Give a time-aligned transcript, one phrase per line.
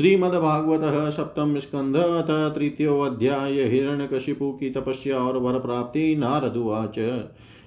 [0.00, 6.98] श्रीमद्भागवत सप्तम स्कंध अथ तृतीयोऽध्याय हिरण्यकशिपु की तपस्या और वर प्राप्ति नारद नारदुवाच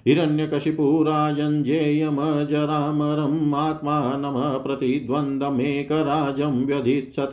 [0.07, 7.29] हिरण्यकशिपु राजञ्जेयमजरामरम् आत्मानम् प्रतिद्वन्द्वमेकराजं व्यधित्सत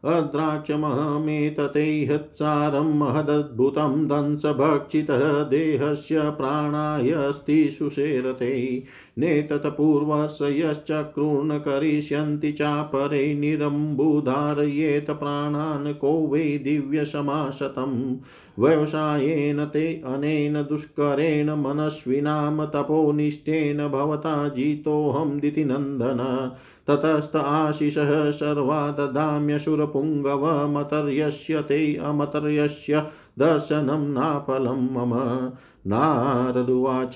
[0.05, 8.83] अद्राक्षमहमेतते हत्सारं महदद्भुतं दंसभक्षितः देहस्य प्राणायस्ति सुषेरते।
[9.19, 18.17] नेतत्पूर्वस यश्चक्रून् करिष्यन्ति चापरे निरम्बुधारयेत प्राणान् को वै दिव्यसमाशतम्
[18.59, 26.51] व्यवसायेन ते अनेन दुष्करेण मनस्विनां तपोनिष्ठेन भवता जितोऽहं दितिनन्दन
[26.89, 33.07] ततस्त आशिषः सर्वा ददाम्यसुरपुङ्गवमतर्यस्य ते अमतर्यस्य
[33.39, 35.51] दर्शनं नाफलं मम।
[35.87, 37.15] नारदुवाच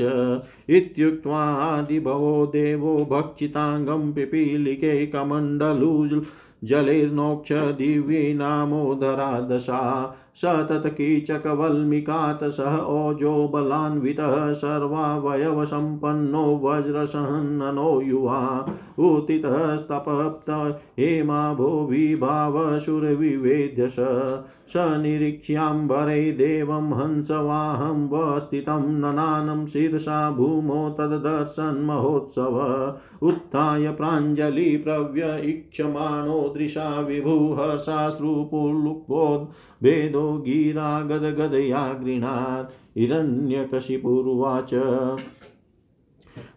[0.70, 6.20] इत्युक्त्वादिभवो देवो भक्षिताङ्गं पिपीलिके कमण्डलु
[6.64, 18.40] जलैर्नोक्ष दिव्यैनामोदरा दशा स तत्कीचकवल्मीकात् सह ओजो बलान्वितः सर्वावयवसम्पन्नो वज्रसहननो युवा
[18.98, 20.50] उत्थितस्तपप्त
[20.98, 32.56] हेमाभो विभावशुरविवेद्य स निरीक्ष्याम्बरे देवं हंसवाहं वस्थितं ननानं शीर्षा भूमौ तद्दर्शन्महोत्सव
[33.26, 36.88] उत्थाय प्राञ्जलिप्रव्य ईक्षमाणो दृशा
[39.82, 44.70] विभुहर्षाश्रुपुलुपोद्भेदो गिरा गदगदया गृह्णात्। हिरण्यकशिपुरुवाच।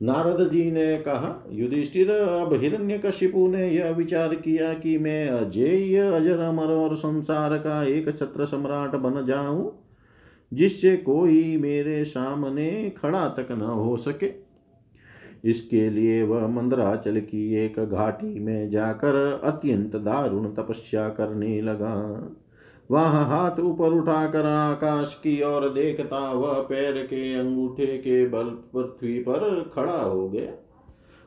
[0.06, 5.98] नारद जी ने कहा, युधिष्ठिर, अब हिरण्य कशिपु ने यह विचार किया कि मैं अजय
[5.98, 9.84] अजर अमर और संसार का एक छत्र सम्राट बन जाऊँ,
[10.54, 14.46] जिससे कोई मेरे सामने खड़ा तक न हो सके।
[15.50, 21.96] इसके लिए वह मंदराचल की एक घाटी में जाकर अत्यंत दारुण तपस्या करने लगा।
[22.92, 29.20] वहाँ हाथ ऊपर उठाकर आकाश की ओर देखता वह पैर के अंगूठे के बल पृथ्वी
[29.20, 30.52] पर खड़ा हो गया।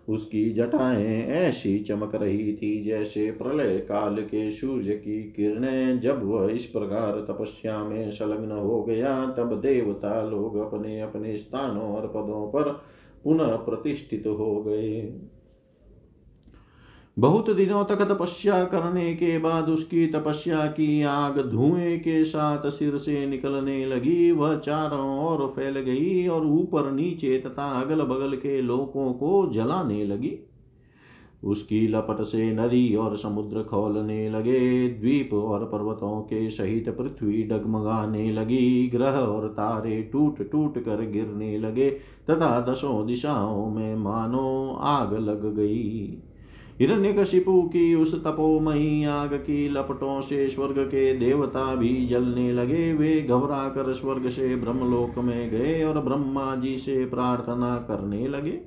[0.09, 6.53] उसकी जटाएँ ऐसी चमक रही थी जैसे प्रलय काल के सूर्य की किरणें जब वह
[6.53, 12.49] इस प्रकार तपस्या में संलग्न हो गया, तब देवता लोग अपने अपने स्थानों और पदों
[12.49, 12.81] पर
[13.25, 15.21] पुनः प्रतिष्ठित हो गए।
[17.19, 22.99] बहुत दिनों तक तपस्या करने के बाद उसकी तपस्या की आग धुएँ के साथ सिर
[22.99, 28.61] से निकलने लगी। वह चारों ओर फैल गई और ऊपर नीचे तथा अगल बगल के
[28.63, 30.39] लोगों को जलाने लगी।
[31.45, 38.33] उसकी लपट से नदी और समुद्र खोलने लगे। द्वीप और पर्वतों के सहित पृथ्वी डगमगाने
[38.33, 41.91] लगी। ग्रह और तारे टूट टूट कर गिरने लगे
[42.31, 46.23] तथा दसों दिशाओं में मानो आग लग गई।
[46.81, 53.21] हिरण्यकशिपु की उस तपोमयी आग की लपटों से स्वर्ग के देवता भी जलने लगे। वे
[53.23, 58.61] घबरा कर स्वर्ग से ब्रह्मलोक में गए और ब्रह्मा जी से प्रार्थना करने लगे।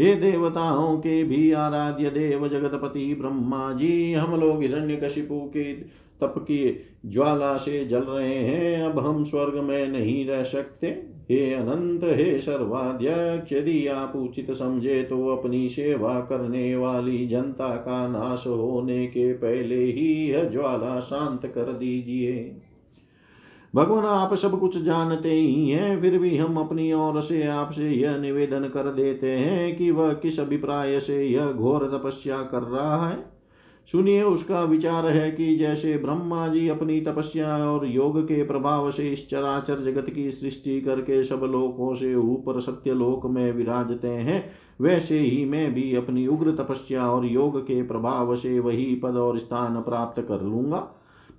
[0.00, 5.72] ये देवताओं के भी आराध्य देव जगतपति ब्रह्मा जी, हम लोग हिरण्य कशिपु के
[6.20, 11.54] तप की ज्वाला से जल रहे हैं, अब हम स्वर्ग में नहीं रह सकते। हे
[11.54, 18.46] अनंत, हे सर्वाध्यक्ष, यदि आप उचित समझे तो अपनी सेवा करने वाली जनता का नाश
[18.46, 22.56] होने के पहले ही यह ज्वाला शांत कर दीजिए।
[23.74, 28.16] भगवान, आप सब कुछ जानते ही हैं, फिर भी हम अपनी ओर से आपसे यह
[28.16, 33.31] निवेदन कर देते हैं कि वह किस अभिप्राय से यह घोर तपस्या कर रहा है।
[33.86, 39.12] सुनिए उसका विचार है कि जैसे ब्रह्मा जी अपनी तपस्या और योग के प्रभाव से
[39.12, 44.50] इस चराचर जगत की सृष्टि करके सब लोकों से ऊपर सत्य लोक में विराजते हैं,
[44.80, 49.38] वैसे ही मैं भी अपनी उग्र तपस्या और योग के प्रभाव से वही पद और
[49.38, 50.88] स्थान प्राप्त कर लूँगा।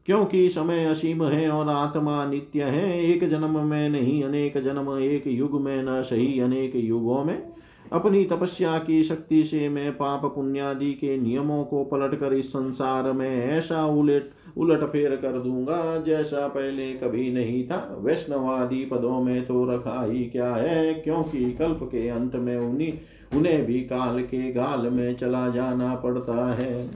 [0.06, 5.24] क्योंकि समय असीम है और आत्मा नित्य है, एक जन्म में नहीं, अनेक जन्म एक
[5.28, 7.54] युग में, न सही अनेक युगों में।
[7.94, 13.12] अपनी तपस्या की शक्ति से मैं पाप पुण्यादि के नियमों को पलट कर इस संसार
[13.12, 19.46] में ऐसा उलट उलट फेर कर दूँगा, जैसा पहले कभी नहीं था। वैष्णवादि पदों में
[19.46, 20.94] तो रखा ही क्या है?
[20.94, 22.94] क्योंकि कल्प के अंत में उन्हीं,
[23.38, 26.90] उन्हें भी काल के गाल में चला जाना पड़ता है।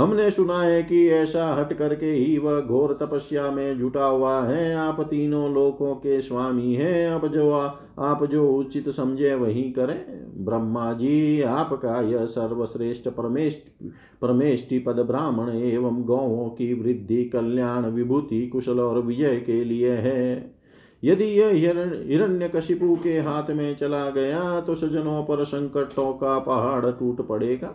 [0.00, 4.74] हमने सुना है कि ऐसा हट करके ही वह घोर तपस्या में जुटा हुआ है।
[4.74, 7.66] आप तीनों लोकों के स्वामी हैं। अब जो आ,
[8.00, 13.08] आप जो उचित समझे वही करें। ब्रह्मा जी आपका यह सर्वश्रेष्ठ
[14.22, 20.54] परमेष्टि पद ब्राह्मण एवं गौों की वृद्धि कल्याण विभूति कुशल और विजय के लिए है।
[21.02, 21.48] यदि यह
[22.08, 27.74] हिरण्य कशिपु के हाथ में चला गया तो सजनों पर संकटों का पहाड़ टूट पड़ेगा।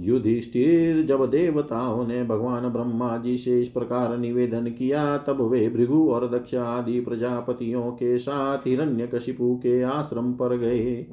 [0.00, 6.08] युधिष्ठिर जब देवताओं ने भगवान ब्रह्मा जी से इस प्रकार निवेदन किया। तब वे भृगु
[6.10, 11.06] और दक्ष आदि प्रजापतियों के साथ हिरण्य कशिपु के आश्रम पर गए।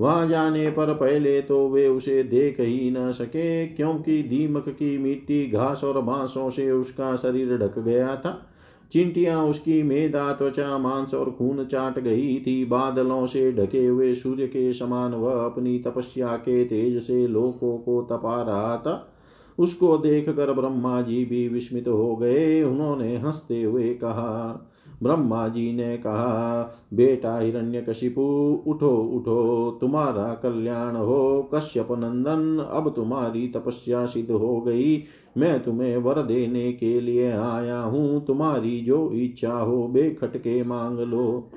[0.00, 5.46] वहाँ जाने पर पहले तो वे उसे देख ही न सके, क्योंकि दीमक की मिट्टी
[5.46, 8.52] घास और बांसों से उसका शरीर ढक गया था।
[8.92, 14.46] चिंटियाँ उसकी मेदा त्वचा, मांस और खून चाट गई थी। बादलों से ढके हुए सूर्य
[14.46, 19.12] के समान वह अपनी तपस्या के तेज से लोगों को तपा रहा था।
[19.58, 24.70] उसको देखकर ब्रह्मा जी भी विस्मित हो गए। उन्होंने हँसते हुए कहा
[25.02, 26.62] ब्रह्मा जी ने कहा,
[26.94, 28.22] बेटा हिरण्यकशिपु,
[28.66, 35.04] उठो उठो, तुम्हारा कल्याण हो। कश्यप नंदन, अब तुम्हारी तपस्या सिद्ध हो गई।
[35.36, 41.50] मैं तुम्हें वर देने के लिए आया हूँ। तुम्हारी जो इच्छा हो बेखटके मांग लो।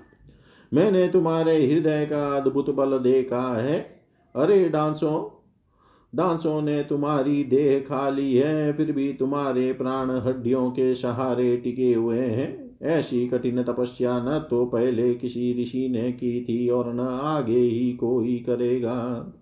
[0.73, 4.01] मैंने तुम्हारे हृदय का अद्भुत बल देखा है।
[4.35, 5.43] अरे डांसो,
[6.15, 11.93] डांसों ने तुम्हारी देह खा ली है, फिर भी तुम्हारे प्राण हड्डियों के सहारे टिके
[11.93, 16.99] हुए हैं। ऐसी कठिन तपस्या न तो पहले किसी ऋषि ने की थी और न
[16.99, 19.33] आगे ही कोई करेगा।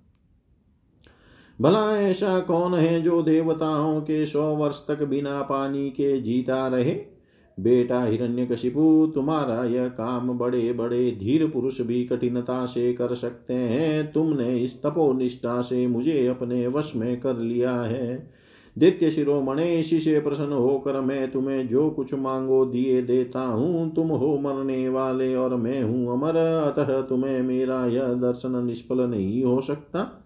[1.62, 7.18] भला ऐसा कौन है जो देवताओं के सौ वर्ष तक बिना पानी के जीता रहे?
[7.60, 14.12] बेटा हिरण्यकशिपु, तुम्हारा यह काम बड़े बड़े धीर पुरुष भी कठिनता से कर सकते हैं।
[14.12, 18.32] तुमने इस तपोनिष्ठा से मुझे अपने वश में कर लिया है।
[18.78, 24.38] दित्य शिरोमणे से प्रसन्न होकर मैं तुम्हें जो कुछ मांगो दिए देता हूँ, तुम हो
[24.38, 30.24] मरने वाले और मैं हूँ अमर। अतः तुम्हें मेरा यह दर्शन निष्फल नहीं हो सकता।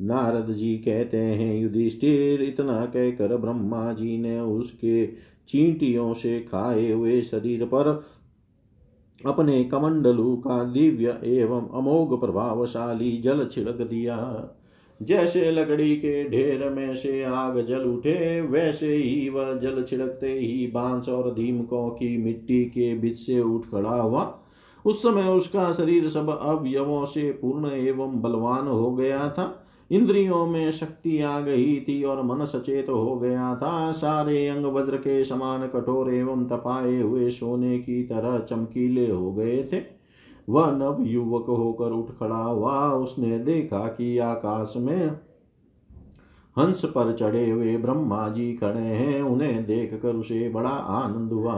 [0.00, 5.06] नारद जी कहते हैं, युधिष्ठिर, इतना कहकर ब्रह्मा जी ने उसके
[5.48, 8.04] चींटियों से खाए हुए शरीर पर
[9.26, 14.16] अपने कमंडलू का दिव्य एवं अमोघ प्रभावशाली जल छिड़क दिया।
[15.02, 20.66] जैसे लकड़ी के ढेर में से आग जल उठे, वैसे ही वह जल छिड़कते ही
[20.66, 24.40] बाँस और दीमकों की मिट्टी के बीच से उठ खड़ा हुआ।
[24.84, 30.72] उस समय उसका शरीर सब अवयवों से पूर्ण एवं बलवान हो गया था। इंद्रियों में
[30.72, 35.66] शक्ति आ गई थी और मन सचेत हो गया था। सारे अंग वज्र के समान
[35.66, 39.97] कठोर एवं तपाए हुए सोने की तरह चमकीले हो गए थे।
[40.48, 45.06] वह नव युवक होकर उठ खड़ा हुआ। उसने देखा कि आकाश में
[46.58, 51.54] हंस पर चढ़े हुए ब्रह्मा जी खड़े हैं। उन्हें देख कर उसे बड़ा आनंद हुआ।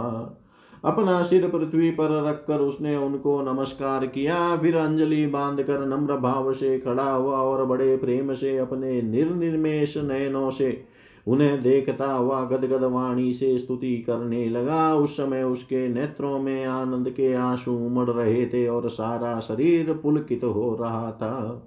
[0.85, 6.53] अपना सिर पृथ्वी पर रखकर उसने उनको नमस्कार किया। फिर अंजलि बाँध कर नम्र भाव
[6.53, 10.85] से खड़ा हुआ और बड़े प्रेम से अपने निर्निर्मेश नयनों से
[11.31, 17.11] उन्हें देखता हुआ गदगद वाणी से स्तुति करने लगा। उस समय उसके नेत्रों में आनंद
[17.11, 21.67] के आँसू उमड़ रहे थे और सारा शरीर पुलकित हो रहा था।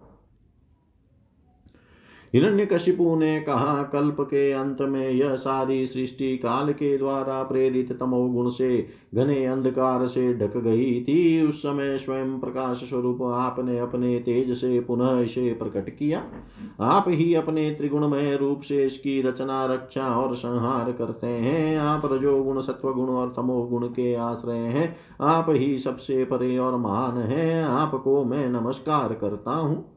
[2.33, 8.49] हिरण्यकशिपु ने कहा, कल्प के अंत में यह सारी सृष्टि काल के द्वारा प्रेरित तमोगुण
[8.49, 14.57] से घने अंधकार से ढक गई थी। उस समय स्वयं प्रकाश स्वरूप आपने अपने तेज
[14.57, 16.23] से पुनः इसे प्रकट किया।
[16.79, 22.61] आप ही अपने त्रिगुणमय रूप से इसकी रचना, रक्षा और संहार करते हैं। आप रजोगुण,
[22.61, 28.49] सत्वगुण और तमोगुण के आश्रय हैं। आप ही सबसे परे और महान हैं। आपको मैं
[28.49, 29.92] नमस्कार करता हूँ।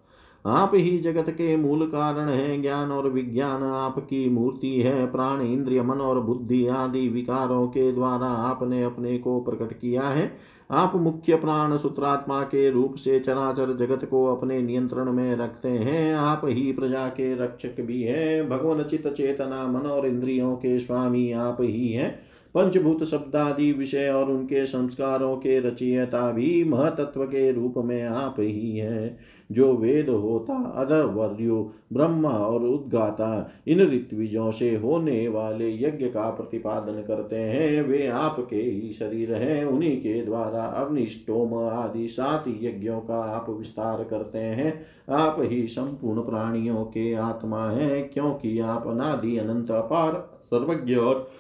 [0.47, 5.83] आप ही जगत के मूल कारण है, ज्ञान और विज्ञान आपकी मूर्ति है, प्राण इंद्रिय,
[5.83, 11.37] मन और बुद्धि आदि विकारों के द्वारा आपने अपने को प्रकट किया है। आप मुख्य
[11.37, 16.73] प्राण सूत्रात्मा के रूप से चराचर जगत को अपने नियंत्रण में रखते हैं। आप ही
[16.73, 21.93] प्रजा के रक्षक भी हैं। भगवान चित चेतना, मन और इंद्रियों के स्वामी आप ही
[21.93, 22.26] हैं।
[22.57, 28.77] पंचभूत शब्दादि विषय और उनके संस्कारों के रचयता भी महतत्व के रूप में आप ही
[28.77, 29.19] है।
[29.53, 37.03] जो वेद होता अधर्वर्यो ब्रह्मा और उद्गाता, इन ऋत्विजों से होने वाले यज्ञ का प्रतिपादन
[37.03, 43.17] करते हैं। वे आपके ही शरीर हैं, उन्हीं के द्वारा अग्निष्टोम आदि सात यज्ञों का
[43.17, 49.71] आप विस्तार करते हैं। आप ही संपूर्ण प्राणियों के आत्मा हैं, क्योंकि आप अनादि अनंत
[49.71, 51.31] अपार, सर्वज्ञ और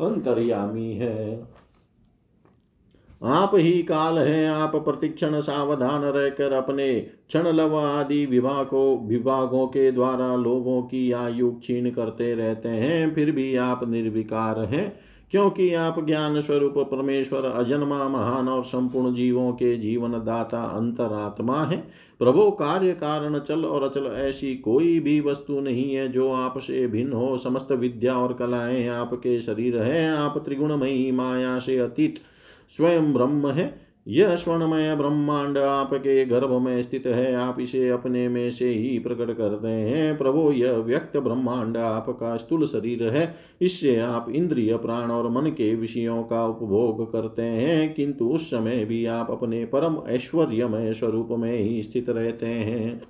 [0.00, 1.46] अंतर्यामी है।
[3.22, 9.90] आप ही काल है, आप प्रतिक्षण सावधान रहकर अपने क्षण लव आदि विभागों विभागों के
[9.92, 16.06] द्वारा लोगों की आयु क्षीण करते रहते हैं, फिर भी आप निर्विकार हैं। क्योंकि आप
[16.06, 21.76] ज्ञान स्वरूप परमेश्वर अजन्मा महान और संपूर्ण जीवों के जीवन दाता अंतरात्मा है।
[22.18, 27.12] प्रभो, कार्य कारण चल और अचल ऐसी कोई भी वस्तु नहीं है जो आपसे भिन्न
[27.12, 32.14] हो। समस्त विद्या और कलाएँ आपके शरीर है। आप त्रिगुणमयी माया से अतीत,
[32.76, 38.50] स्वयं ब्रह्म है। यह स्वर्णमय ब्रह्मांड आपके गर्भ में स्थित है। आप इसे अपने में
[38.50, 44.26] से ही प्रकट करते हैं। प्रभु, यह व्यक्त ब्रह्मांड आपका स्थूल शरीर है। इससे आप
[44.30, 49.30] इंद्रिय, प्राण और मन के विषयों का उपभोग करते हैं। किंतु उस समय भी आप
[49.30, 53.02] अपने परम ऐश्वर्यमय स्वरूप में ही स्थित रहते हैं।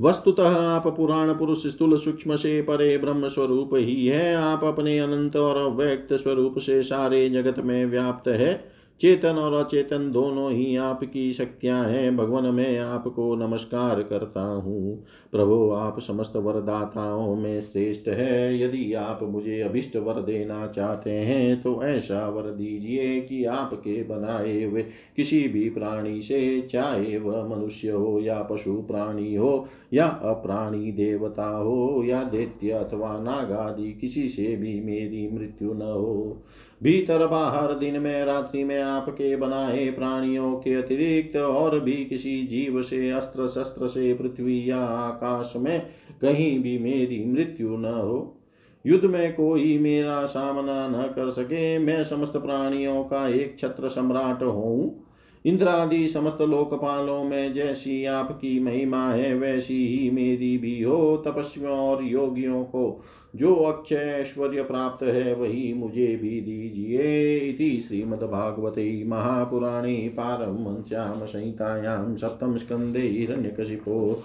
[0.00, 5.36] वस्तुतः आप पुराण पुरुष स्थूल सूक्ष्म से परे ब्रह्म स्वरूप ही है। आप अपने अनंत
[5.36, 11.32] और अव्यक्त स्वरूप से सारे जगत में व्याप्त है। चेतन और अचेतन दोनों ही आपकी
[11.32, 18.60] शक्तियाँ हैं। भगवान, मैं आपको नमस्कार करता हूँ। प्रभु, आप समस्त वरदाताओं में श्रेष्ठ है।
[18.60, 24.62] यदि आप मुझे अभिष्ट वर देना चाहते हैं तो ऐसा वर दीजिए कि आपके बनाए
[24.64, 24.82] हुए
[25.16, 31.48] किसी भी प्राणी से, चाहे वह मनुष्य हो या पशु प्राणी हो या अप्राणी देवता
[31.48, 36.42] हो या दैत्य अथवा नागादि किसी से भी मेरी मृत्यु न हो।
[36.82, 42.82] भीतर बाहर दिन में, रात्रि में आपके बनाए प्राणियों के अतिरिक्त और भी किसी जीव
[42.82, 45.86] से अस्त्र शस्त्र से, पृथ्वी या आकाश में
[46.22, 48.40] कहीं भी मेरी मृत्यु न हो।
[48.86, 54.42] युद्ध में कोई मेरा सामना न कर सके, मैं समस्त प्राणियों का एक छत्र सम्राट
[54.42, 55.03] हूँ
[55.46, 62.04] इंद्रादि समस्त लोकपालों में जैसी आपकी महिमा है, वैसी ही मेरी भी हो। तपस्वियों और
[62.04, 63.02] योगियों को
[63.36, 72.56] जो अक्षय ऐश्वर्य प्राप्त है, वही मुझे भी दीजिए। इति श्रीमद्भागवते महापुराणे पारमश्याम संहितायां सप्तम
[72.56, 74.22] स्कन्धे हिरण्यकशिपो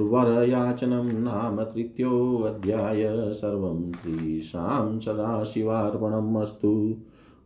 [0.00, 6.96] वरयाचनं नाम तृतीयोऽध्याय। सर्वं श्रीशां सदाशिवार्पणम् अस्तु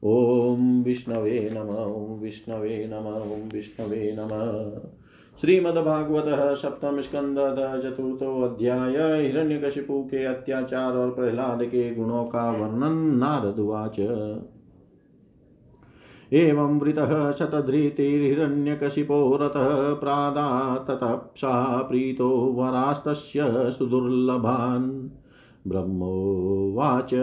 [0.04, 4.80] ॐ विष्णवे नम ॐ विष्णवे नम ॐ विष्णवे नमः।
[5.40, 7.36] श्रीमद्भागवत सप्तम स्कंद
[7.82, 14.00] चतुर्थो अध्याय हिरण्यकशिपु के अत्याचार और प्रहलाद के गुणों का वर्णन नारदुवाच
[16.32, 25.08] एवं वृतः शतधृतिर्हिरण्यकशिपो रतः प्रादाततप्सा प्रीतो वरास्तस्य सुदुर्लभान्।
[25.68, 27.14] ब्रह्मोवाच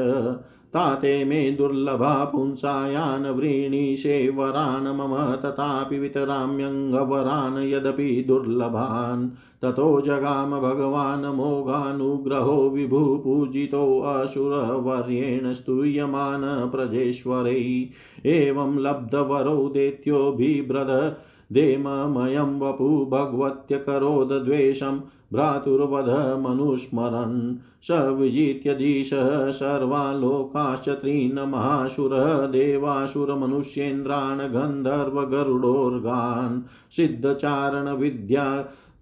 [0.73, 9.29] ताते मे दुर्लभा पुंसायान् व्रीणीशे वरान् मम तथापि वितराम्यङ्गवरान् यदपि दुर्लभान्।
[9.61, 17.89] ततो जगाम भगवान् मोघानुग्रहो विभुपूजितोऽसुरवर्येण स्तूयमान प्रजेश्वरै।
[18.25, 21.17] एवं लब्धवरो दैत्यो बिभ्रद
[21.53, 24.99] देममयं वपु भगवत्यकरोद्वेषं
[25.33, 26.09] भ्रातुर्वध
[26.43, 27.39] मनुस्मरन्
[27.87, 36.55] स विजित्यधीशः सर्वालोकाश्च त्रीन् महासुरः देवासुरमनुष्येन्द्रान् गन्धर्वगरुडोर्गान्
[36.95, 38.45] सिद्धचारणविद्या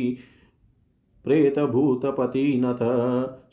[1.26, 2.82] प्रेतभूतपतिनथ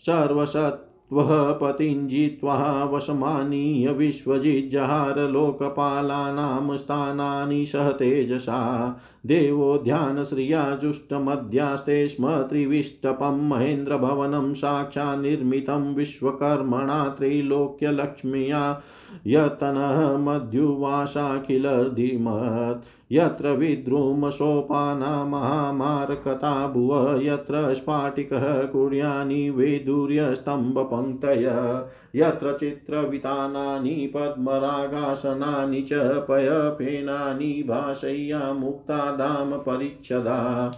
[0.06, 0.80] सर्वसत्
[1.12, 8.88] त्वः पतिं जित्वा वशमानीय विश्वजिज्जहार लोकपालानां स्थानानि सह तेजसा,
[9.26, 18.82] देवो ध्यानश्रिया जुष्टमध्यास्ते स्म त्रिविष्टपं महेन्द्रभवनं साक्षान्निर्मितं विश्वकर्मणा त्रैलोक्यलक्ष्म्या
[19.26, 31.74] यतनः मध्युवासाखिलर्धिमत् यत्र विद्रुमसोपाना महामारकता भुव यत्र स्फाटिकः कुर्यानि वैदुर्यस्तम्भपङ्क्तय,
[32.16, 40.70] यत्र चित्रवितानानि पद्मरागासनानि च पयफेनानि भाषय्या मुक्ता धाम परिच्छदा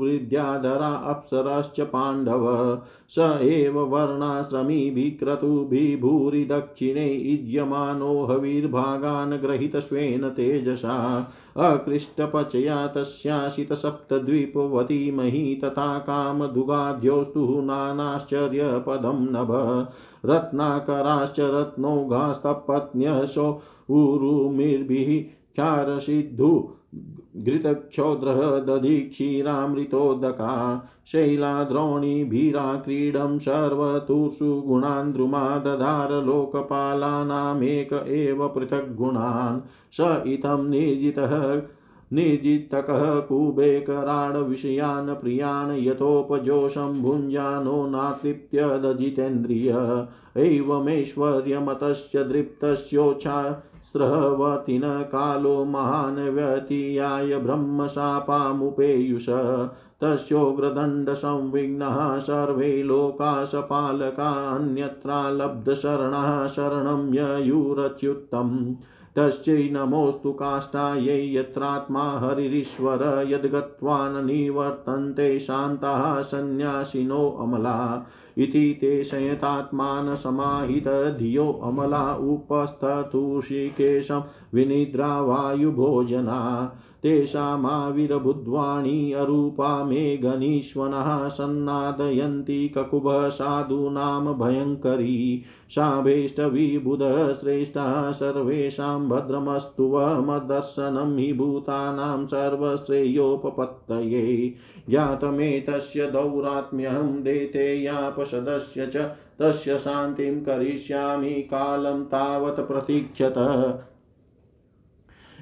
[0.00, 15.98] विद्याधरा अप्सरश्च पाण्डव। स एव वर्णाश्रमीभिक्रतुभिभूरि दक्षिणे युज्यमानो हविर्भागान् ग्रहीतस्वेन तेजसा। अकृष्टपचया तस्याशितसप्तद्वीपवती मही तथा
[15.98, 19.86] कामदुगाद्योस्तु नानाश्चर्यपदं नभ।
[20.26, 23.48] रत्नाकराश्च रत्नौघास्तपत्न्यशो
[23.98, 25.10] उरुमिर्भिः
[25.54, 26.50] क्षारसिद्धु
[27.36, 30.50] घृतक्षौद्रः दधिक्षीरामृतोदका
[31.12, 39.60] शैलाद्रोणिभिराक्रीडं सर्वतुषु गुणान् द्रुमा दधार लोकपालानामेक एव पृथग्गुणान्
[39.98, 41.34] स इतं निर्जितः
[42.12, 49.98] निर्जितकः कुबेकराडविषयान् प्रियान् यथोपजोषं भुञ्जानो नातृप्यदजितेन्द्रिय
[50.36, 59.26] एवमेश्वर्यमतश्च दृप्तस्योच्छा स्रवर्तिन कालो महान् व्यतीयाय ब्रह्मशापामुपेयुष।
[60.00, 68.74] तस्योग्रदण्डसंविघ्नः सर्वे लोकाशपालकान्यत्रा लब्धशरणः शरणं ययुरच्युत्तम्
[69.16, 78.06] तस्यै नमोऽस्तु काष्ठायै यत्रात्मा हरिरीश्वर यद्गत्वा न निवर्तन्ते शान्ताः सन्न्यासिनो अमला।
[78.38, 84.22] इति ते शयतात्मान समाहित, धियो अमला उपस्थतुषिकेशं
[84.54, 101.18] विनिद्रा वायुभोजना। तेषामाविर्बुद्ध्वाणी अरूपा मे गणीष्वनः सन्नादयन्ति ककुभ साधूनां भयङ्करी। साभेष्टविबुधः श्रेष्ठः सर्वेषां भद्रमस्तु मदर्शनं
[101.18, 104.54] हि भूतानां सर्वश्रेयोपपत्तये।
[104.90, 107.22] ज्ञातमेतस्य दौरात्म्यहं
[108.32, 113.34] देतेयापसदस्य च तस्य शान्तिं करिष्यामि कालं तावत् प्रतीक्षत।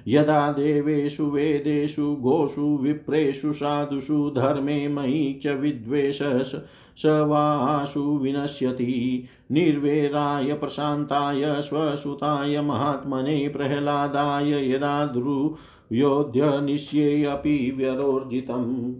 [0.09, 6.67] यदा देवेषु वेदेषु गोषु विप्रेषु साधुषु धर्मे मयि च विद्वेषस्
[6.99, 18.95] स वासु विनश्यति। निर्वेराय प्रशान्ताय स्वसुताय महात्मने प्रह्लादाय यदा द्रुयोध्यनिश्येऽपि व्यरोर्जितम्।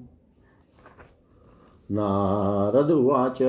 [1.93, 3.43] नारदुवाच।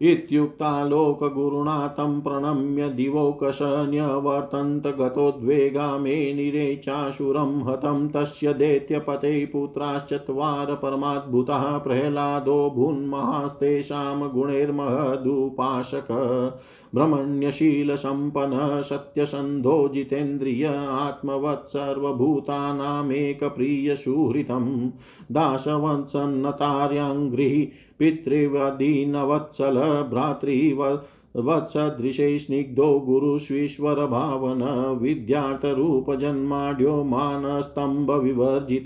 [0.00, 11.78] इत्युक्ता लोकगुरुणा तं प्रणम्य दिवोकश न्यवर्तन्त गतोद्वेगा मे निरे चाशुरं हतं तस्य दैत्यपते पुत्राश्चत्वार परमाद्भुतः
[11.78, 16.08] प्रह्लादो भून्महास्तेषां गुणैर्महदुपासक
[16.96, 24.66] ब्रह्मण्यशीलसम्पन्नः सत्यसन्धो जितेन्द्रिय आत्मवत् सर्वभूतानामेकप्रियसुहृतं
[25.32, 27.56] दासवत्सन्नतार्याङ्घ्रिः
[27.98, 29.78] पितृवदीनवत्सल
[30.10, 30.82] भ्रातृव
[31.44, 34.62] वत्सदृशे स्निग्धो गुरुष्वीश्वरभावन
[35.02, 38.84] विद्यार्थरूपजन्माढ्यो मानस्तम्भविवर्जित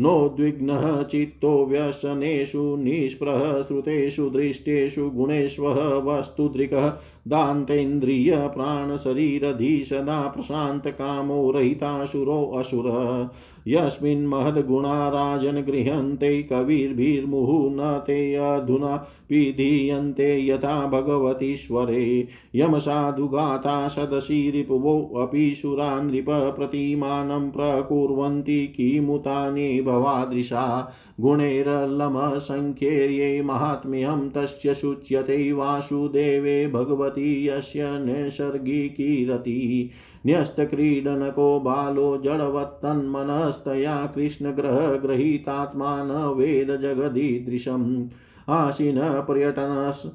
[0.00, 6.90] नोद्विग्नः चित्तो व्यसनेषु निष्प्रः श्रुतेषु दृष्टेषु गुणेष्वः वस्तुदृक्ः
[7.28, 13.30] दान्तेन्द्रियप्राणशरीरधि सदा प्रशान्तकामो रहितासुरोऽसुर
[13.68, 26.00] यस्मिन् महद्गुणा राजन् गृह्यन्ते कविर्भिर्मुहुः न ते अधुना विधीयन्ते यथा भगवतीश्वरे। यमसाधुगाथा सदसि रिपुवोऽपि सुरा
[26.00, 39.90] नृपप्रतिमानं प्रकुर्वन्ति किमुतानि भवादृशा। गुणैरल्लमसङ्ख्यैर्ये महात्म्यं तस्य शुच्यते वासुदेवे भगवती यस्य नैसर्गिकीरति।
[40.26, 48.08] न्यस्तक्रीडनको बालो जडवत्तन्मनस्तया कृष्णग्रहगृहीतात्मा न वेद जगदीदृशम्।
[48.48, 50.06] आशिनः पर्यटनस्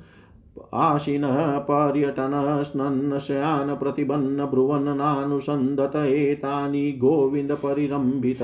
[0.74, 8.38] आशिनः पर्यटनस्नन्नशयान् प्रतिबन्न ब्रुवन्नानुसन्दत एतानि गोविन्दपरिरम्भित।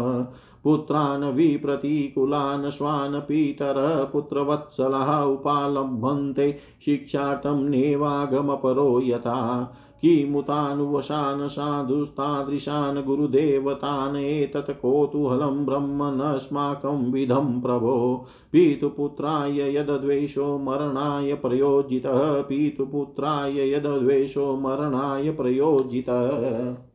[0.65, 3.75] पुत्रान् विप्रतिकुलान् स्वान् पितर
[4.13, 9.69] पुत्रवत्सलः उपालभन्ते शिक्षार्थं नेवागमपरो यथा।
[10.03, 25.31] किमुतानुवशान् साधुस्तादृशान् गुरुदेवतान् एतत् कौतूहलं ब्रह्मणस्माकं विधं प्रभो। पीतुपुत्राय यदद्वेषो मरणाय प्रयोजितः। पीतुपुत्राय यदद्वेषो मरणाय
[25.31, 26.92] प्रयोजितः।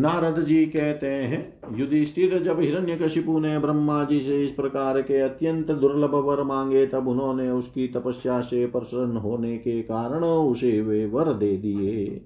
[0.00, 5.70] नारद जी कहते हैं, युधिष्ठिर, जब हिरण्यकशिपु ने ब्रह्मा जी से इस प्रकार के अत्यंत
[5.70, 11.32] दुर्लभ वर मांगे, तब उन्होंने उसकी तपस्या से प्रसन्न होने के कारण उसे वे वर
[11.34, 12.22] दे दिए।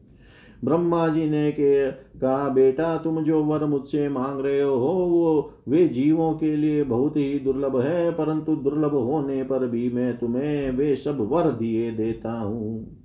[0.64, 5.88] ब्रह्मा जी ने के, कहा, बेटा, तुम जो वर मुझसे मांग रहे हो, वो वे
[5.88, 10.96] जीवों के लिए बहुत ही दुर्लभ है, परंतु दुर्लभ होने पर भी मैं तुम्हें वे
[10.96, 13.03] सब वर दिए देता हूँ।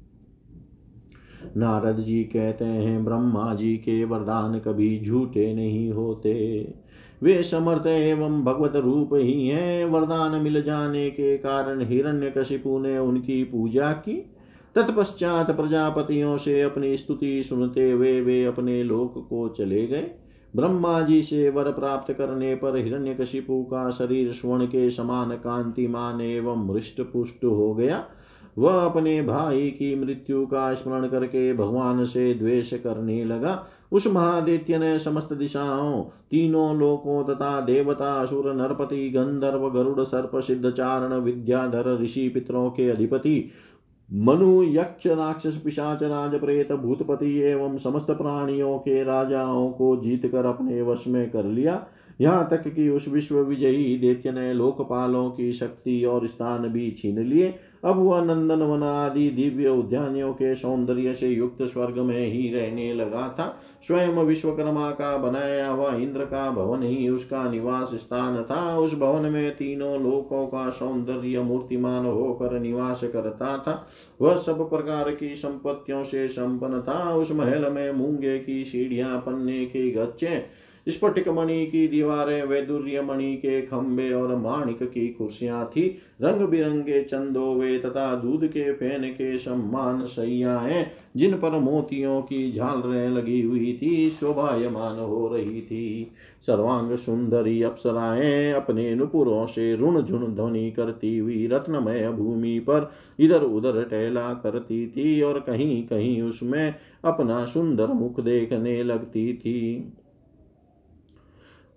[1.57, 6.67] नारद जी कहते हैं, ब्रह्मा जी के वरदान कभी झूठे नहीं होते।
[7.23, 12.97] वे समर्थ एवं भगवत रूप ही हैं। वरदान मिल जाने के कारण हिरण्य हिरण्यकशिपु ने
[12.97, 14.31] उनकी पूजा की।
[14.75, 20.11] तत्पश्चात प्रजापतियों से अपनी स्तुति सुनते हुए वे अपने लोक को चले गए।
[20.55, 26.73] ब्रह्मा जी से वर प्राप्त करने पर हिरण्यकशिपु का शरीर स्वर्ण के समान कांतिमान एवं
[26.73, 28.05] हृष्ट पुष्ट हो गया।
[28.57, 34.77] वह अपने भाई की मृत्यु का स्मरण करके भगवान से द्वेष करने लगा। उस महादित्य
[34.77, 41.99] ने समस्त दिशाओं, तीनों लोकों तथा देवता, असुर, नरपति, गंधर्व, गरुड़, सर्प, सिद्ध, चारण, विद्याधर,
[42.01, 43.51] ऋषि, पितरों के अधिपति,
[44.13, 50.45] मनु, यक्ष, राक्षस, पिशाच राज प्रेत भूतपति एवं समस्त प्राणियों के राजाओं को जीत कर
[50.45, 51.87] अपने वश में कर लिया।
[52.21, 57.19] यहाँ तक कि उस विश्व विजयी दैत्य ने लोकपालों की शक्ति और स्थान भी छीन
[57.19, 62.53] लिए। अब वह नंदन वन आदि दिव्य उद्यानियों के सौंदर्य से युक्त स्वर्ग में ही
[62.53, 68.43] रहने लगा था। स्वयं विश्वकर्मा का बनाया हुआ इंद्र का भवन ही उसका निवास स्थान
[68.43, 73.87] था। उस भवन में तीनों लोकों का सौंदर्य मूर्तिमान होकर निवास करता था।
[74.21, 79.65] वह सब प्रकार की संपत्तियों से संपन्न था। उस महल में मूँगे की सीढ़ियाँ, पन्ने
[79.65, 85.97] के गच्चे स्फटिक मणि की दीवारें वैदुर्य मणि के खंभे और माणिक की कुर्सियाँ थी।
[86.21, 90.85] रंग बिरंगे चंदोवे तथा दूध के फेन के सम्मान सैयाएँ,
[91.17, 96.11] जिन पर मोतियों की झालरें लगी हुई थी, शोभायमान हो रही थी।
[96.47, 103.41] सर्वांग सुंदरी अप्सराएँ अपने नुपुरों से ऋण झुण ध्वनि करती हुई रत्नमय भूमि पर इधर
[103.41, 106.75] उधर टहला करती थी और कहीं कहीं उसमें
[107.05, 109.93] अपना सुंदर मुख देखने लगती थी।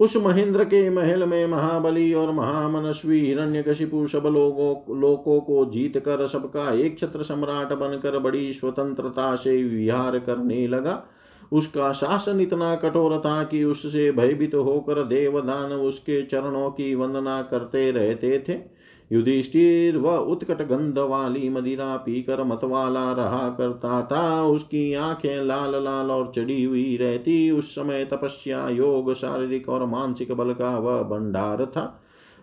[0.03, 5.99] उस महेंद्र के महल में महाबली और महामनस्वी हिरण्य हिरण्यकशिपु सब लोगों, लोकों को जीत
[5.99, 11.05] कर सबका एक छत्र सम्राट बनकर बड़ी स्वतंत्रता से विहार करने लगा।
[11.53, 17.91] उसका शासन इतना कठोर था कि उससे भयभीत होकर देवदान उसके चरणों की वंदना करते
[17.91, 18.82] रहते थे।
[19.12, 26.11] युधिष्ठिर वह उत्कट गंध वाली मदिरा पीकर मतवाला रहा करता था। उसकी आँखें लाल लाल
[26.11, 31.67] और चढ़ी हुई रहती। उस समय तपस्या, योग, शारीरिक और मानसिक बल का वह भंडार
[31.67, 31.99] था।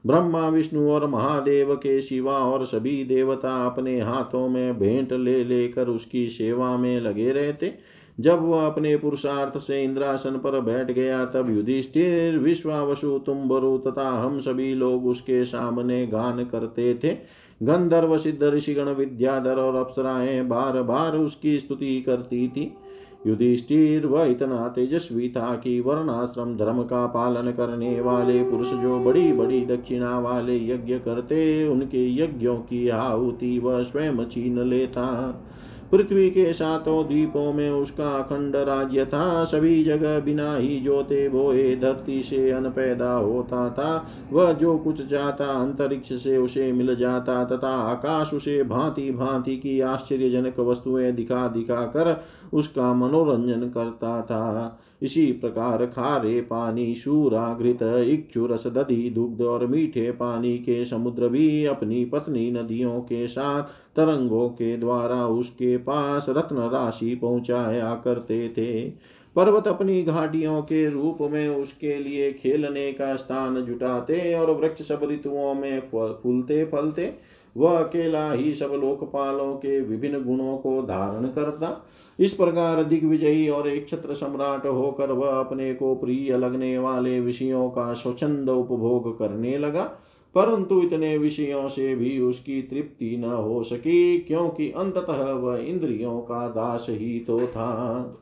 [0.06, 5.88] ब्रह्मा, विष्णु और महादेव के शिवा और सभी देवता अपने हाथों में भेंट ले लेकर
[5.88, 7.78] उसकी सेवा में लगे रहते।
[8.20, 14.40] जब वह अपने पुरुषार्थ से इंद्रासन पर बैठ गया, तब युधिष्ठिर, विश्वावसु, तुम्बरु तथा हम
[14.40, 17.14] सभी लोग उसके सामने गान करते थे।
[17.64, 22.74] गंधर्व, सिद्ध, ऋषिगण, विद्याधर और अप्सराएँ बार बार उसकी स्तुति करती थी।
[23.28, 29.34] युधिष्ठिर, वह इतना तेजस्वी था कि वर्णाश्रम धर्म का पालन करने वाले पुरुष जो बड़ी
[29.34, 35.36] बड़ी दक्षिणा वाले यज्ञ करते, उनके यज्ञों की आहुति वह स्वयं छीन लेता।
[35.92, 41.76] पृथ्वी के सातों द्वीपों में उसका अखंड राज्य था। सभी जगह बिना ही जोते बोए,
[41.76, 47.44] धरती से अन पैदा होता था। वह जो कुछ चाहता अंतरिक्ष से उसे मिल जाता
[47.46, 52.24] तथा आकाश उसे भांति भांति की आश्चर्यजनक वस्तुएँ दिखा दिखा कर
[52.54, 59.66] उसका मनोरंजन करता था। इसी प्रकार खारे पानी शूरा घृत इक्षु रस, दधि दुग्ध और
[59.66, 63.64] मीठे पानी के समुद्र भी अपनी पत्नी नदियों के साथ
[64.00, 68.90] तरंगों के द्वारा उसके पास रत्न राशि पहुँचाया करते थे।
[69.36, 75.08] पर्वत अपनी घाटियों के रूप में उसके लिए खेलने का स्थान जुटाते और वृक्ष सब
[75.12, 77.14] ऋतुओं में फूलते फलते
[77.56, 81.72] वह अकेला ही सब लोकपालों के विभिन्न गुणों को धारण करता।
[82.20, 87.70] इस प्रकार दिग्विजयी और एक छत्र सम्राट होकर वह अपने को प्रिय लगने वाले विषयों
[87.70, 89.84] का स्वच्छंद उपभोग करने लगा।
[90.36, 96.48] परंतु इतने विषयों से भी उसकी तृप्ति न हो सकी, क्योंकि अंततः वह इंद्रियों का
[96.48, 98.16] दास ही तो था।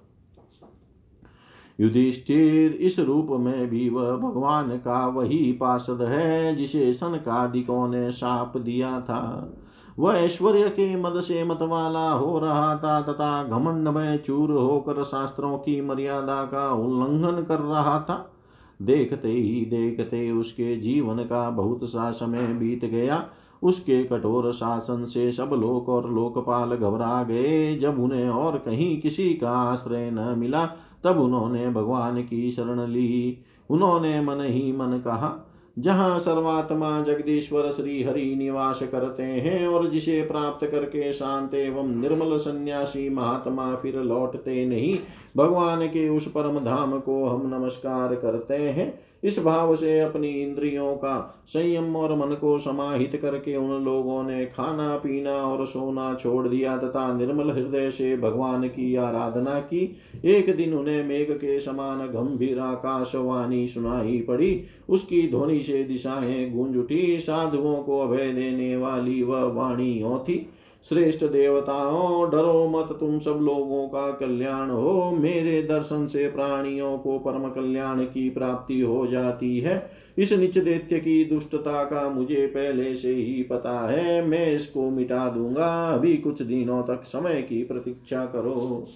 [1.79, 8.57] युधिष्ठिर, इस रूप में भी वह भगवान का वही पार्षद है, जिसे सनकादिकों ने साप
[8.57, 9.53] दिया था।
[9.99, 15.57] वह ऐश्वर्य के मद से मतवाला हो रहा था, तथा घमंड में चूर होकर शास्त्रों
[15.57, 18.33] की मर्यादा का उल्लंघन कर रहा था।
[18.81, 23.29] देखते ही देखते उसके जीवन का बहुत सा समय बीत गया।
[23.63, 29.33] उसके कठोर शासन से सब लोक और लोकपाल घबरा गए। जब उन्हें और कहीं किसी
[29.33, 30.65] का आश्रय न मिला,
[31.03, 33.37] तब उन्होंने भगवान की शरण ली।
[33.69, 35.43] उन्होंने मन ही मन कहा,
[35.79, 42.37] जहाँ सर्वात्मा जगदीश्वर श्री हरि निवास करते हैं और जिसे प्राप्त करके शांत एवं निर्मल
[42.37, 44.97] सन्यासी महात्मा फिर लौटते नहीं
[45.37, 50.95] भगवान के उस परम धाम को हम नमस्कार करते हैं। इस भाव से अपनी इंद्रियों
[50.95, 56.47] का संयम और मन को समाहित करके उन लोगों ने खाना, पीना और सोना छोड़
[56.47, 61.99] दिया तथा निर्मल हृदय से भगवान की आराधना की। एक दिन उन्हें मेघ के समान
[62.07, 69.23] गंभीर आकाशवाणी सुनाई पड़ी। उसकी ध्वनि से दिशाएँ गूंज उठी। साधुओं को अभय देने वाली
[69.23, 70.49] वह वाणी थी।
[70.83, 77.19] श्रेष्ठ देवताओं, डरो मत तुम सब लोगों का कल्याण हो। मेरे दर्शन से प्राणियों को
[77.19, 82.95] परम कल्याण की प्राप्ति हो जाती है। इस निच दैत्य की दुष्टता का मुझे पहले
[82.95, 88.25] से ही पता है। मैं इसको मिटा दूँगा। अभी कुछ दिनों तक समय की प्रतीक्षा
[88.25, 88.87] करो।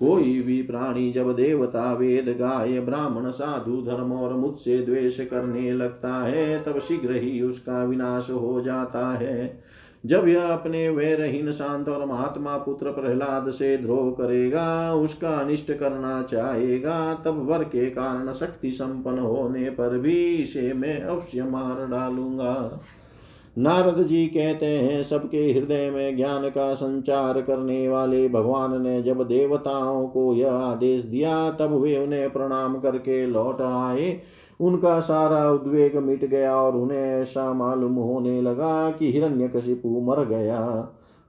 [0.00, 6.24] कोई भी प्राणी जब देवता, वेद, गाय, ब्राह्मण, साधु, धर्म और मुझसे द्वेष करने लगता
[6.24, 9.62] है, तब शीघ्र ही उसका विनाश हो जाता है।
[10.06, 16.22] जब यह अपने वैरहीन शांत और महात्मा पुत्र प्रहलाद से द्रोह करेगा, उसका अनिष्ट करना
[16.22, 22.80] चाहेगा, तब वर के कारण शक्ति संपन्न होने पर भी इसे मैं अवश्य मार डालूँगा।
[23.58, 29.22] नारद जी कहते हैं, सबके हृदय में ज्ञान का संचार करने वाले भगवान ने जब
[29.28, 34.20] देवताओं को यह आदेश दिया, तब वे उन्हें प्रणाम करके लौट आए।
[34.62, 40.60] उनका सारा उद्वेग मिट गया और उन्हें ऐसा मालूम होने लगा कि हिरण्यकशिपु मर गया।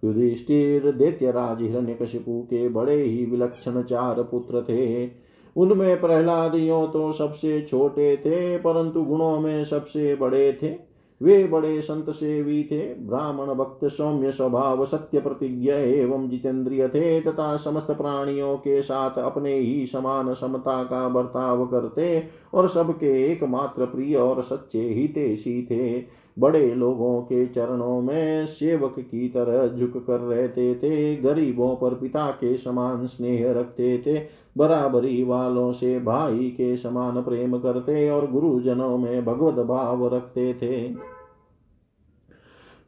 [0.03, 5.09] युधिष्ठिर दैत्यराज हिरण्यकशिपु के बड़े ही विलक्षण चार पुत्र थे।
[5.55, 11.81] उनमें प्रहलाद यो तो सबसे छोटे थे, परंतु गुणों में सबसे बड़े थे। वे बड़े
[11.81, 18.55] संत सेवी थे। ब्राह्मण भक्त सौम्य स्वभाव, सत्य प्रतिज्ञ एवं जितेंद्रिय थे तथा समस्त प्राणियों
[18.57, 22.23] के साथ अपने ही समान समता का बर्ताव करते
[22.53, 29.29] और सबके एकमात्र प्रिय और सच्चे हितेशी थे। बड़े लोगों के चरणों में सेवक की
[29.29, 35.71] तरह झुक कर रहते थे, गरीबों पर पिता के समान स्नेह रखते थे बराबरी वालों
[35.71, 40.93] से भाई के समान प्रेम करते और गुरुजनों में भगवत भाव रखते थे।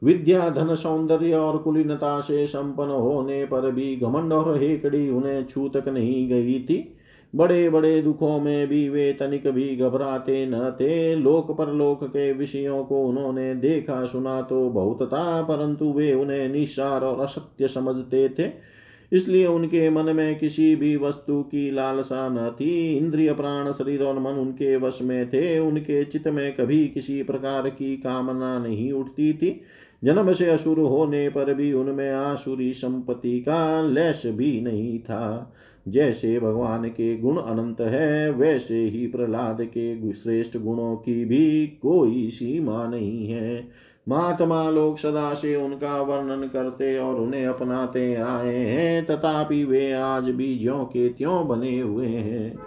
[0.02, 5.68] विद्या, धन, सौंदर्य और कुलीनता से संपन्न होने पर भी घमंड और हेकड़ी उन्हें छू
[5.68, 6.92] तक नहीं गई थी।
[7.34, 12.32] बड़े बड़े दुखों में भी वे तनिक भी घबराते न थे। लोक पर लोक के
[12.32, 18.28] विषयों को उन्होंने देखा, सुना तो बहुत था, परंतु वे उन्हें निशार और असत्य समझते
[18.28, 18.76] थे।
[19.12, 24.18] इसलिए उनके मन में किसी भी वस्तु की लालसा न थी। इंद्रिय प्राण शरीर और
[24.18, 29.32] मन उनके वश में थे। उनके चित्त में कभी किसी प्रकार की कामना नहीं उठती
[29.32, 29.60] थी।
[30.04, 35.54] जन्म से असुर होने पर भी उनमें आसुरी संपत्ति का लेश भी नहीं था।
[35.88, 42.30] जैसे भगवान के गुण अनंत है, वैसे ही प्रहलाद के श्रेष्ठ गुणों की भी कोई
[42.30, 43.68] सीमा नहीं है।
[44.08, 50.28] महात्मा लोग सदा से उनका वर्णन करते और उन्हें अपनाते आए हैं, तथापि वे आज
[50.28, 52.58] भी ज्यो के त्यों बने हुए हैं।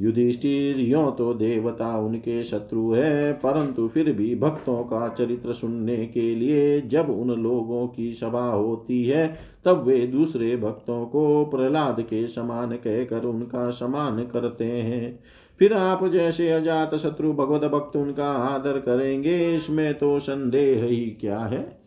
[0.00, 6.34] युधिष्ठिर, यो तो देवता उनके शत्रु है, परंतु फिर भी भक्तों का चरित्र सुनने के
[6.34, 12.26] लिए जब उन लोगों की सभा होती है, तब वे दूसरे भक्तों को प्रहलाद के
[12.26, 15.18] समान कहकर उनका समान करते हैं।
[15.60, 21.38] फिर आप जैसे अजात शत्रु भगवत भक्त उनका आदर करेंगे, इसमें तो संदेह ही क्या
[21.38, 21.82] है?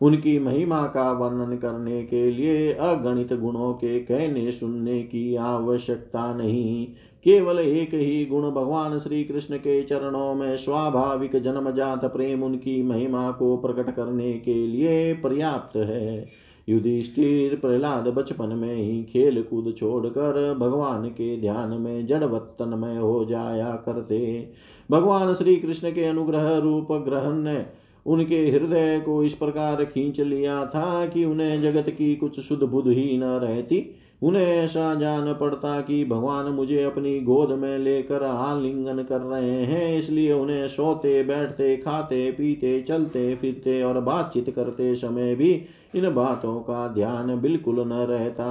[0.00, 6.86] उनकी महिमा का वर्णन करने के लिए अगणित गुणों के कहने सुनने की आवश्यकता नहीं।
[7.24, 13.30] केवल एक ही गुण भगवान श्री कृष्ण के चरणों में स्वाभाविक जन्मजात प्रेम उनकी महिमा
[13.30, 16.24] को प्रकट करने के लिए पर्याप्त है।
[16.70, 23.24] युधिष्ठिर प्रहलाद बचपन में ही खेल कूद छोड़कर भगवान के ध्यान में जड़वत्तन में हो
[23.24, 24.48] जाया करते।
[24.90, 27.64] भगवान श्री कृष्ण के अनुग्रह रूप ग्रहण ने
[28.06, 32.88] उनके हृदय को इस प्रकार खींच लिया था कि उन्हें जगत की कुछ शुद्ध बुद्ध
[32.88, 33.84] ही न रहती।
[34.22, 39.98] उन्हें ऐसा जान पड़ता कि भगवान मुझे अपनी गोद में लेकर आलिंगन कर रहे हैं,
[39.98, 45.52] इसलिए उन्हें सोते, बैठते, खाते, पीते, चलते, फिरते और बातचीत करते समय भी
[45.94, 48.50] इन बातों का ध्यान बिल्कुल न रहता।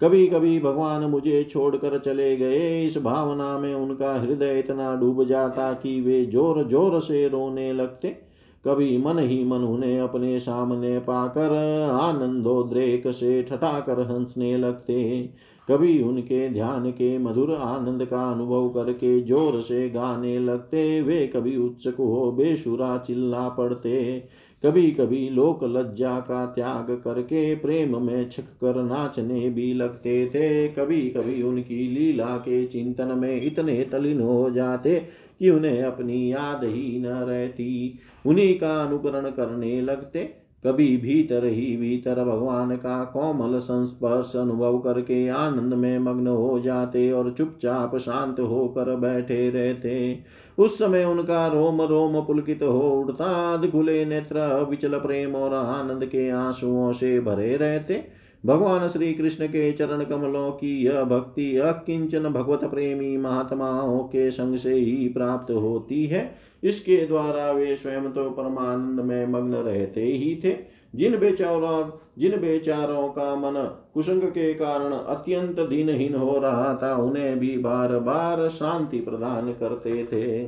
[0.00, 5.72] कभी कभी भगवान मुझे छोड़कर चले गए। इस भावना में उनका हृदय इतना डूब जाता
[5.72, 8.16] कि वे ज़ोर ज़ोर से रोने लगते।
[8.64, 11.52] कभी मन ही मन उन्हें अपने सामने पाकर
[11.92, 15.22] आनंदोद्रेक से ठठाकर हंसने लगते।
[15.68, 21.56] कभी उनके ध्यान के मधुर आनंद का अनुभव करके ज़ोर से गाने लगते। वे कभी
[21.56, 24.28] उत्सुक हो बेसुरा चिल्ला पड़ते।
[24.64, 30.68] कभी कभी लोक लज्जा का त्याग करके प्रेम में छक कर नाचने भी लगते थे।
[30.68, 36.64] कभी कभी उनकी लीला के चिंतन में इतने तलिन हो जाते कि उन्हें अपनी याद
[36.64, 43.58] ही न रहती। उन्हीं का अनुकरण करने लगते। कभी भीतर ही भीतर भगवान का कोमल
[43.58, 50.18] संस्पर्श अनुभव करके आनंद में मग्न हो जाते और चुपचाप शांत होकर बैठे रहते।
[50.58, 56.30] उस समय उनका रोम रोम पुलकित हो उठता खुले नेत्र, विचल प्रेम और आनंद के
[56.30, 62.64] आंसुओं से भरे रहते। भगवान श्री कृष्ण के चरण कमलों की यह भक्ति अकिंचन भगवत
[62.64, 66.34] प्रेमी महात्माओं के संग से ही प्राप्त होती है।
[66.64, 70.56] इसके द्वारा वे स्वयं तो परमानंद में मग्न रहते ही थे।
[70.94, 73.54] जिन बेचारों जिन बेचारों का मन
[73.94, 80.04] कुसंग के कारण अत्यंत दिनहीन हो रहा था, उन्हें भी बार बार शांति प्रदान करते
[80.04, 80.42] थे।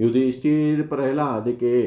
[0.00, 1.82] युधिष्ठिर प्रहलाद के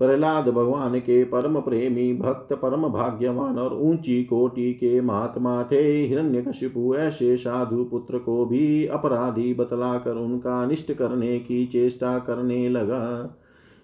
[0.00, 6.94] प्रहलाद भगवान के परम प्रेमी भक्त, परम भाग्यवान और ऊँची कोटि के महात्मा थे। हिरण्यकशिपु
[6.94, 13.36] ऐसे साधु पुत्र को भी अपराधी बतलाकर उनका अनिष्ट करने की चेष्टा करने लगा।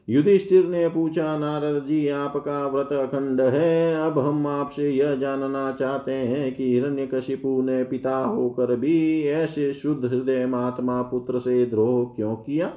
[0.09, 4.07] युधिष्ठिर ने पूछा, नारद जी, आपका व्रत अखंड है?
[4.07, 10.05] अब हम आपसे यह जानना चाहते हैं कि हिरण्यकशिपु ने पिता होकर भी ऐसे शुद्ध
[10.05, 12.73] हृदय महात्मा पुत्र से द्रोह क्यों किया?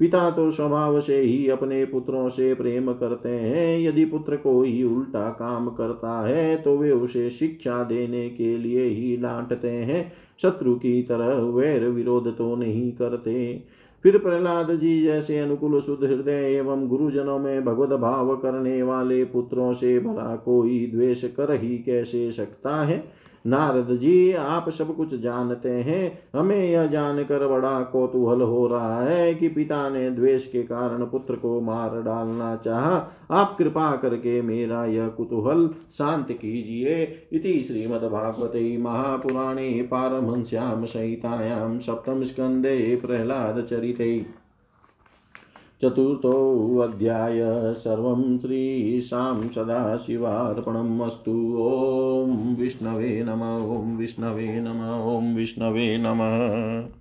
[0.00, 5.28] पिता तो स्वभाव से ही अपने पुत्रों से प्रेम करते हैं। यदि पुत्र कोई उल्टा
[5.30, 11.02] काम करता है तो वे उसे शिक्षा देने के लिए ही डांटते हैं। शत्रु की
[11.02, 13.62] तरह वैर विरोध तो नहीं करते।
[14.04, 19.72] फिर प्रहलाद जी जैसे अनुकूल शुद्ध हृदय एवं गुरुजनों में भगवत भाव करने वाले पुत्रों
[19.72, 23.04] से भला कोई द्वेष कर ही कैसे सकता है?
[23.46, 29.34] नारद जी, आप सब कुछ जानते हैं। हमें यह जानकर बड़ा कौतूहल हो रहा है
[29.34, 34.84] कि पिता ने द्वेष के कारण पुत्र को मार डालना चाहा। आप कृपा करके मेरा
[34.84, 39.88] यह कुतूहल शांत कीजिए। इति श्रीमद्भागवते महापुराणे
[41.78, 44.39] सप्तम स्कंदे प्रहलाद चरिते
[45.82, 47.40] चतुर्थोऽध्याय
[47.74, 53.42] सर्वं श्रीशां सदाशिवार्पणम् ॐ विष्णवे नम
[53.76, 54.80] ॐ विष्णवे नम
[55.18, 56.88] ॐ विष्णवे नमः।